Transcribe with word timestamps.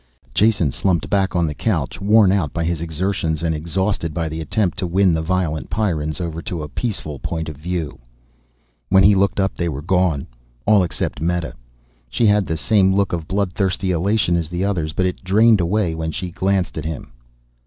Jason 0.33 0.71
slumped 0.71 1.11
back 1.11 1.35
on 1.35 1.45
the 1.45 1.53
couch, 1.53 2.01
worn 2.01 2.31
out 2.31 2.51
by 2.51 2.63
his 2.63 2.81
exertions 2.81 3.43
and 3.43 3.53
exhausted 3.53 4.15
by 4.15 4.27
the 4.27 4.41
attempt 4.41 4.75
to 4.79 4.87
win 4.87 5.13
the 5.13 5.21
violent 5.21 5.69
Pyrrans 5.69 6.19
over 6.19 6.41
to 6.41 6.63
a 6.63 6.67
peaceful 6.67 7.19
point 7.19 7.47
of 7.47 7.55
view. 7.57 7.99
When 8.89 9.03
he 9.03 9.13
looked 9.13 9.39
up 9.39 9.53
they 9.53 9.69
were 9.69 9.83
gone 9.83 10.25
all 10.65 10.81
except 10.83 11.21
Meta. 11.21 11.53
She 12.09 12.25
had 12.25 12.47
the 12.47 12.57
same 12.57 12.91
look 12.95 13.13
of 13.13 13.27
blood 13.27 13.53
thirsty 13.53 13.91
elation 13.91 14.35
as 14.35 14.49
the 14.49 14.65
others, 14.65 14.91
but 14.91 15.05
it 15.05 15.23
drained 15.23 15.61
away 15.61 15.93
when 15.93 16.09
she 16.09 16.31
glanced 16.31 16.79
at 16.79 16.85
him. 16.85 17.11